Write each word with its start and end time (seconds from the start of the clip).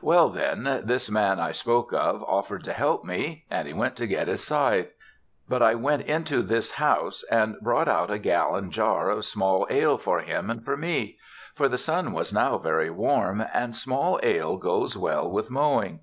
Well 0.00 0.28
then, 0.30 0.62
this 0.84 1.10
man 1.10 1.40
I 1.40 1.50
spoke 1.50 1.92
of 1.92 2.22
offered 2.22 2.62
to 2.62 2.72
help 2.72 3.04
me, 3.04 3.46
and 3.50 3.66
he 3.66 3.74
went 3.74 3.96
to 3.96 4.06
get 4.06 4.28
his 4.28 4.44
scythe. 4.44 4.92
But 5.48 5.60
I 5.60 5.74
went 5.74 6.02
into 6.02 6.42
this 6.44 6.70
house 6.70 7.24
and 7.32 7.56
brought 7.60 7.88
out 7.88 8.08
a 8.08 8.20
gallon 8.20 8.70
jar 8.70 9.10
of 9.10 9.24
small 9.24 9.66
ale 9.68 9.98
for 9.98 10.20
him 10.20 10.50
and 10.50 10.64
for 10.64 10.76
me; 10.76 11.18
for 11.56 11.68
the 11.68 11.78
sun 11.78 12.12
was 12.12 12.32
now 12.32 12.58
very 12.58 12.90
warm, 12.90 13.44
and 13.52 13.74
small 13.74 14.20
ale 14.22 14.56
goes 14.56 14.96
well 14.96 15.28
with 15.28 15.50
mowing. 15.50 15.98